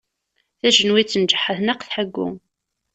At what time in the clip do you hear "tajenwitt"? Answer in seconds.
0.59-1.17